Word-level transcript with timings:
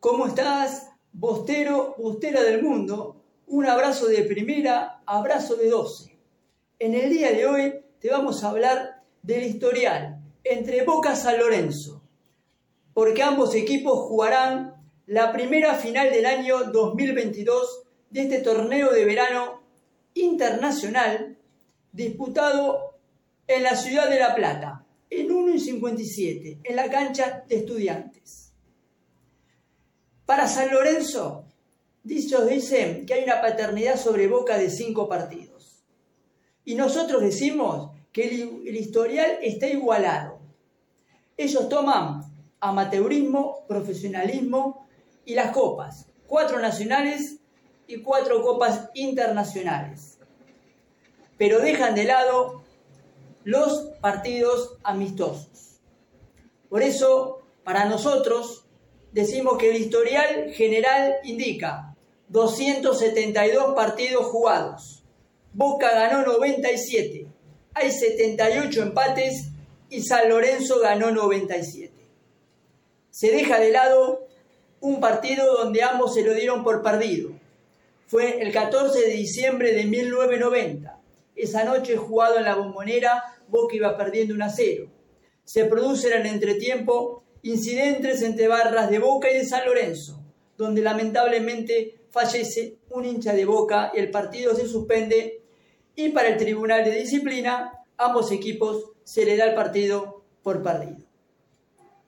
¿Cómo 0.00 0.28
estás? 0.28 0.92
Bostero, 1.12 1.96
bostera 1.98 2.44
del 2.44 2.62
mundo. 2.62 3.16
Un 3.48 3.66
abrazo 3.66 4.06
de 4.06 4.22
primera, 4.22 5.02
abrazo 5.04 5.56
de 5.56 5.70
doce. 5.70 6.16
En 6.78 6.94
el 6.94 7.10
día 7.10 7.32
de 7.32 7.46
hoy 7.46 7.74
te 7.98 8.08
vamos 8.08 8.44
a 8.44 8.50
hablar 8.50 9.02
del 9.22 9.42
historial 9.42 10.22
entre 10.44 10.84
Boca 10.84 11.16
San 11.16 11.36
Lorenzo, 11.40 12.00
porque 12.94 13.24
ambos 13.24 13.56
equipos 13.56 13.98
jugarán 14.06 14.76
la 15.06 15.32
primera 15.32 15.74
final 15.74 16.12
del 16.12 16.26
año 16.26 16.70
2022 16.70 17.82
de 18.10 18.22
este 18.22 18.38
torneo 18.38 18.92
de 18.92 19.04
verano 19.04 19.62
internacional 20.14 21.36
disputado 21.90 23.00
en 23.48 23.64
la 23.64 23.74
ciudad 23.74 24.08
de 24.08 24.20
La 24.20 24.36
Plata, 24.36 24.86
en 25.10 25.32
1 25.32 25.54
y 25.54 25.58
57, 25.58 26.60
en 26.62 26.76
la 26.76 26.88
cancha 26.88 27.44
de 27.48 27.56
estudiantes. 27.56 28.47
Para 30.28 30.46
San 30.46 30.70
Lorenzo, 30.70 31.46
dichos 32.02 32.46
dicen 32.46 33.06
que 33.06 33.14
hay 33.14 33.24
una 33.24 33.40
paternidad 33.40 33.96
sobre 33.96 34.26
boca 34.26 34.58
de 34.58 34.68
cinco 34.68 35.08
partidos. 35.08 35.82
Y 36.66 36.74
nosotros 36.74 37.22
decimos 37.22 37.92
que 38.12 38.28
el, 38.28 38.68
el 38.68 38.76
historial 38.76 39.38
está 39.40 39.68
igualado. 39.68 40.38
Ellos 41.38 41.70
toman 41.70 42.24
amateurismo, 42.60 43.64
profesionalismo 43.66 44.86
y 45.24 45.34
las 45.34 45.50
copas, 45.52 46.04
cuatro 46.26 46.60
nacionales 46.60 47.38
y 47.86 48.02
cuatro 48.02 48.42
copas 48.42 48.90
internacionales. 48.92 50.18
Pero 51.38 51.58
dejan 51.58 51.94
de 51.94 52.04
lado 52.04 52.64
los 53.44 53.92
partidos 54.02 54.76
amistosos. 54.82 55.80
Por 56.68 56.82
eso, 56.82 57.38
para 57.64 57.86
nosotros, 57.86 58.67
decimos 59.18 59.58
que 59.58 59.70
el 59.70 59.76
historial 59.78 60.52
general 60.52 61.16
indica 61.24 61.92
272 62.28 63.74
partidos 63.74 64.26
jugados. 64.26 65.02
Boca 65.52 65.90
ganó 65.92 66.24
97. 66.24 67.26
Hay 67.74 67.90
78 67.90 68.80
empates 68.80 69.48
y 69.90 70.02
San 70.02 70.28
Lorenzo 70.28 70.78
ganó 70.78 71.10
97. 71.10 71.92
Se 73.10 73.32
deja 73.32 73.58
de 73.58 73.72
lado 73.72 74.28
un 74.78 75.00
partido 75.00 75.52
donde 75.64 75.82
ambos 75.82 76.14
se 76.14 76.22
lo 76.22 76.32
dieron 76.32 76.62
por 76.62 76.80
perdido. 76.80 77.32
Fue 78.06 78.40
el 78.40 78.52
14 78.52 79.00
de 79.00 79.14
diciembre 79.14 79.72
de 79.72 79.84
1990. 79.84 80.96
Esa 81.34 81.64
noche 81.64 81.96
jugado 81.96 82.38
en 82.38 82.44
la 82.44 82.54
bombonera, 82.54 83.24
Boca 83.48 83.74
iba 83.74 83.96
perdiendo 83.96 84.34
1 84.34 84.44
a 84.44 84.48
0. 84.48 84.86
Se 85.42 85.64
producen 85.64 86.12
en 86.12 86.20
el 86.20 86.34
entretiempo 86.34 87.24
incidentes 87.42 88.22
entre 88.22 88.48
barras 88.48 88.90
de 88.90 88.98
Boca 88.98 89.30
y 89.30 89.34
de 89.34 89.44
San 89.44 89.64
Lorenzo, 89.66 90.20
donde 90.56 90.82
lamentablemente 90.82 92.00
fallece 92.10 92.76
un 92.90 93.04
hincha 93.04 93.32
de 93.32 93.44
Boca 93.44 93.92
y 93.94 93.98
el 93.98 94.10
partido 94.10 94.54
se 94.54 94.66
suspende 94.66 95.42
y 95.94 96.10
para 96.10 96.28
el 96.28 96.36
Tribunal 96.36 96.84
de 96.84 96.92
Disciplina 96.92 97.84
ambos 97.96 98.30
equipos 98.32 98.92
se 99.04 99.24
le 99.24 99.36
da 99.36 99.46
el 99.46 99.54
partido 99.54 100.22
por 100.42 100.62
perdido. 100.62 101.04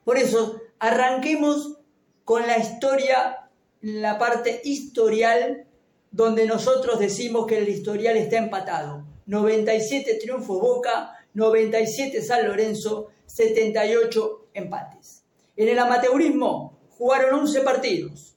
Por 0.03 0.17
eso, 0.17 0.61
arranquemos 0.79 1.77
con 2.23 2.47
la 2.47 2.57
historia, 2.57 3.49
la 3.81 4.17
parte 4.17 4.61
historial, 4.63 5.67
donde 6.11 6.45
nosotros 6.45 6.99
decimos 6.99 7.45
que 7.45 7.57
el 7.57 7.69
historial 7.69 8.17
está 8.17 8.37
empatado. 8.37 9.05
97 9.25 10.15
triunfos 10.15 10.59
Boca, 10.59 11.13
97 11.33 12.21
San 12.21 12.47
Lorenzo, 12.47 13.09
78 13.25 14.47
empates. 14.53 15.20
En 15.55 15.67
el 15.69 15.79
amateurismo 15.79 16.79
jugaron 16.89 17.41
11 17.41 17.61
partidos. 17.61 18.35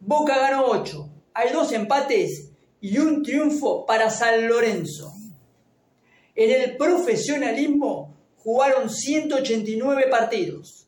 Boca 0.00 0.38
ganó 0.38 0.66
8. 0.66 1.08
Hay 1.34 1.52
dos 1.52 1.72
empates 1.72 2.50
y 2.80 2.98
un 2.98 3.22
triunfo 3.22 3.86
para 3.86 4.10
San 4.10 4.48
Lorenzo. 4.48 5.12
En 6.34 6.50
el 6.50 6.76
profesionalismo 6.76 8.14
jugaron 8.38 8.90
189 8.90 10.08
partidos. 10.10 10.86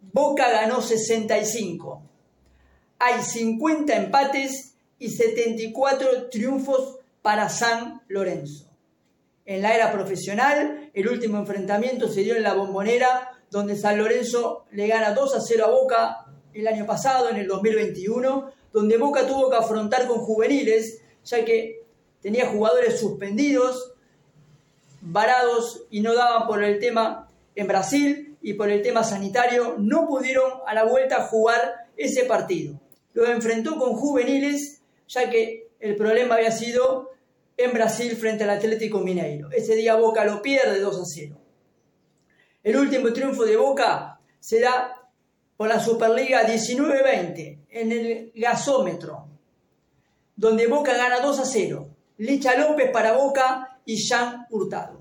Boca 0.00 0.50
ganó 0.50 0.80
65. 0.80 2.02
Hay 2.98 3.22
50 3.22 3.96
empates 3.96 4.74
y 4.98 5.10
74 5.10 6.28
triunfos 6.30 6.98
para 7.22 7.48
San 7.48 8.02
Lorenzo. 8.08 8.73
En 9.46 9.60
la 9.60 9.74
era 9.74 9.92
profesional, 9.92 10.90
el 10.94 11.08
último 11.08 11.38
enfrentamiento 11.38 12.08
se 12.08 12.22
dio 12.22 12.34
en 12.34 12.42
la 12.42 12.54
bombonera, 12.54 13.30
donde 13.50 13.76
San 13.76 13.98
Lorenzo 13.98 14.64
le 14.72 14.86
gana 14.86 15.12
2 15.12 15.34
a 15.34 15.40
0 15.40 15.64
a 15.64 15.70
Boca 15.70 16.26
el 16.54 16.66
año 16.66 16.86
pasado, 16.86 17.28
en 17.28 17.36
el 17.36 17.46
2021, 17.46 18.50
donde 18.72 18.96
Boca 18.96 19.26
tuvo 19.26 19.50
que 19.50 19.56
afrontar 19.56 20.06
con 20.06 20.18
juveniles, 20.18 21.02
ya 21.24 21.44
que 21.44 21.82
tenía 22.22 22.46
jugadores 22.46 22.98
suspendidos, 22.98 23.92
varados 25.02 25.84
y 25.90 26.00
no 26.00 26.14
daban 26.14 26.46
por 26.46 26.64
el 26.64 26.78
tema 26.78 27.30
en 27.54 27.66
Brasil 27.66 28.38
y 28.40 28.54
por 28.54 28.70
el 28.70 28.80
tema 28.80 29.04
sanitario, 29.04 29.76
no 29.78 30.06
pudieron 30.06 30.60
a 30.66 30.74
la 30.74 30.84
vuelta 30.84 31.26
jugar 31.26 31.86
ese 31.96 32.24
partido. 32.24 32.80
Lo 33.12 33.26
enfrentó 33.26 33.78
con 33.78 33.92
juveniles, 33.94 34.82
ya 35.06 35.28
que 35.28 35.68
el 35.80 35.96
problema 35.96 36.36
había 36.36 36.50
sido 36.50 37.13
en 37.56 37.72
Brasil 37.72 38.16
frente 38.16 38.44
al 38.44 38.50
Atlético 38.50 39.00
Mineiro. 39.00 39.50
Ese 39.50 39.74
día 39.74 39.96
Boca 39.96 40.24
lo 40.24 40.42
pierde 40.42 40.80
2 40.80 41.00
a 41.00 41.04
0. 41.04 41.40
El 42.62 42.76
último 42.76 43.12
triunfo 43.12 43.44
de 43.44 43.56
Boca 43.56 44.20
se 44.40 44.60
da 44.60 45.10
por 45.56 45.68
la 45.68 45.80
Superliga 45.80 46.46
19-20 46.46 47.66
en 47.70 47.92
el 47.92 48.32
gasómetro, 48.34 49.28
donde 50.34 50.66
Boca 50.66 50.96
gana 50.96 51.20
2 51.20 51.40
a 51.40 51.44
0. 51.44 51.88
Licha 52.18 52.56
López 52.56 52.90
para 52.90 53.12
Boca 53.12 53.80
y 53.84 53.96
Jean 53.96 54.46
Hurtado. 54.50 55.00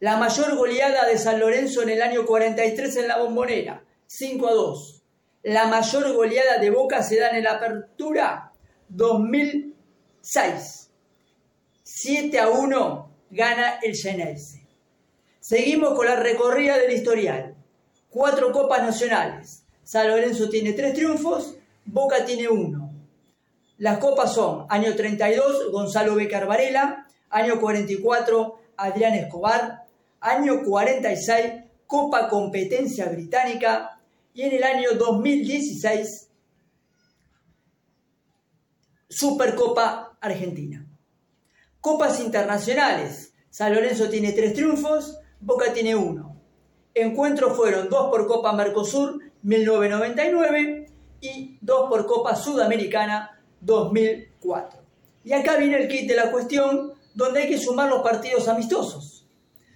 La 0.00 0.16
mayor 0.16 0.56
goleada 0.56 1.06
de 1.06 1.18
San 1.18 1.40
Lorenzo 1.40 1.82
en 1.82 1.90
el 1.90 2.02
año 2.02 2.24
43 2.24 2.96
en 2.96 3.08
la 3.08 3.18
bombonera, 3.18 3.84
5 4.06 4.48
a 4.48 4.52
2. 4.52 5.02
La 5.44 5.66
mayor 5.66 6.12
goleada 6.12 6.58
de 6.58 6.70
Boca 6.70 7.02
se 7.02 7.18
da 7.18 7.30
en 7.30 7.44
la 7.44 7.54
apertura 7.54 8.52
2006 8.88 10.87
7 12.00 12.38
a 12.38 12.48
1 12.48 13.10
gana 13.30 13.80
el 13.82 13.92
Geneise. 13.96 14.64
Seguimos 15.40 15.94
con 15.94 16.06
la 16.06 16.14
recorrida 16.14 16.78
del 16.78 16.92
historial. 16.92 17.56
Cuatro 18.08 18.52
copas 18.52 18.82
nacionales. 18.82 19.64
San 19.82 20.06
Lorenzo 20.06 20.48
tiene 20.48 20.74
tres 20.74 20.94
triunfos, 20.94 21.56
Boca 21.84 22.24
tiene 22.24 22.48
uno. 22.48 22.92
Las 23.78 23.98
copas 23.98 24.32
son 24.32 24.66
año 24.68 24.94
32, 24.94 25.72
Gonzalo 25.72 26.14
Becar 26.14 26.46
Varela, 26.46 27.08
año 27.30 27.60
44, 27.60 28.60
Adrián 28.76 29.14
Escobar, 29.14 29.86
año 30.20 30.62
46, 30.62 31.64
Copa 31.88 32.28
Competencia 32.28 33.06
Británica 33.06 33.98
y 34.34 34.42
en 34.42 34.52
el 34.52 34.62
año 34.62 34.90
2016, 34.96 36.28
Supercopa 39.08 40.16
Argentina. 40.20 40.87
Copas 41.80 42.20
internacionales. 42.20 43.34
San 43.50 43.74
Lorenzo 43.74 44.08
tiene 44.08 44.32
tres 44.32 44.54
triunfos, 44.54 45.18
Boca 45.40 45.72
tiene 45.72 45.94
uno. 45.94 46.36
Encuentros 46.94 47.56
fueron 47.56 47.88
dos 47.88 48.10
por 48.10 48.26
Copa 48.26 48.52
Mercosur 48.52 49.20
1999 49.42 50.86
y 51.20 51.58
dos 51.60 51.88
por 51.88 52.06
Copa 52.06 52.34
Sudamericana 52.34 53.40
2004. 53.60 54.80
Y 55.24 55.32
acá 55.32 55.56
viene 55.56 55.76
el 55.76 55.88
kit 55.88 56.08
de 56.08 56.16
la 56.16 56.30
cuestión 56.30 56.92
donde 57.14 57.42
hay 57.42 57.48
que 57.48 57.58
sumar 57.58 57.88
los 57.88 58.02
partidos 58.02 58.48
amistosos. 58.48 59.26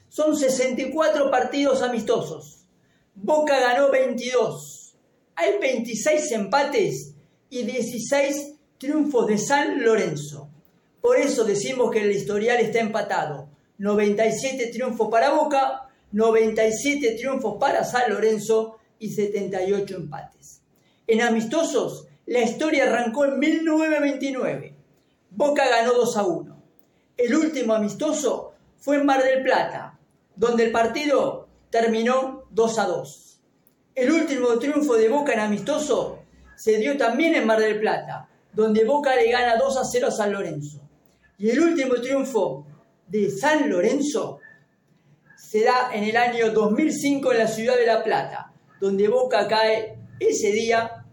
Son 0.08 0.36
64 0.36 1.30
partidos 1.30 1.82
amistosos. 1.82 2.66
Boca 3.14 3.58
ganó 3.60 3.90
22. 3.90 4.96
Hay 5.36 5.58
26 5.58 6.32
empates 6.32 7.14
y 7.50 7.62
16 7.62 8.54
triunfos 8.78 9.26
de 9.26 9.38
San 9.38 9.82
Lorenzo. 9.82 10.51
Por 11.02 11.16
eso 11.16 11.42
decimos 11.42 11.90
que 11.90 12.00
el 12.00 12.12
historial 12.12 12.60
está 12.60 12.78
empatado. 12.78 13.48
97 13.78 14.68
triunfos 14.68 15.08
para 15.10 15.32
Boca, 15.32 15.88
97 16.12 17.16
triunfos 17.18 17.56
para 17.58 17.82
San 17.82 18.08
Lorenzo 18.08 18.78
y 19.00 19.10
78 19.10 19.96
empates. 19.96 20.62
En 21.08 21.20
amistosos, 21.20 22.06
la 22.26 22.40
historia 22.40 22.84
arrancó 22.84 23.24
en 23.24 23.40
1929. 23.40 24.76
Boca 25.30 25.68
ganó 25.68 25.92
2 25.94 26.16
a 26.16 26.22
1. 26.22 26.62
El 27.16 27.34
último 27.34 27.74
amistoso 27.74 28.52
fue 28.78 28.98
en 28.98 29.06
Mar 29.06 29.24
del 29.24 29.42
Plata, 29.42 29.98
donde 30.36 30.66
el 30.66 30.70
partido 30.70 31.48
terminó 31.70 32.44
2 32.50 32.78
a 32.78 32.86
2. 32.86 33.40
El 33.96 34.12
último 34.12 34.58
triunfo 34.60 34.94
de 34.94 35.08
Boca 35.08 35.32
en 35.32 35.40
amistoso 35.40 36.20
se 36.54 36.78
dio 36.78 36.96
también 36.96 37.34
en 37.34 37.44
Mar 37.44 37.58
del 37.58 37.80
Plata, 37.80 38.28
donde 38.52 38.84
Boca 38.84 39.16
le 39.16 39.32
gana 39.32 39.56
2 39.56 39.76
a 39.78 39.84
0 39.84 40.06
a 40.06 40.10
San 40.12 40.32
Lorenzo. 40.32 40.80
Y 41.42 41.50
el 41.50 41.58
último 41.58 41.94
triunfo 41.94 42.64
de 43.08 43.28
San 43.28 43.68
Lorenzo 43.68 44.38
se 45.36 45.64
da 45.64 45.90
en 45.92 46.04
el 46.04 46.16
año 46.16 46.52
2005 46.52 47.32
en 47.32 47.38
la 47.38 47.48
ciudad 47.48 47.76
de 47.76 47.84
La 47.84 48.04
Plata, 48.04 48.52
donde 48.80 49.08
Boca 49.08 49.48
cae 49.48 49.98
ese 50.20 50.52
día 50.52 51.04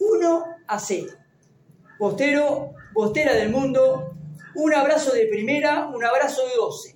1 0.00 0.44
a 0.66 0.78
0. 0.80 1.12
Bostero, 2.00 2.74
Bostera 2.94 3.34
del 3.34 3.50
Mundo, 3.50 4.16
un 4.56 4.74
abrazo 4.74 5.12
de 5.12 5.28
primera, 5.28 5.86
un 5.86 6.04
abrazo 6.04 6.44
de 6.48 6.56
12. 6.56 6.95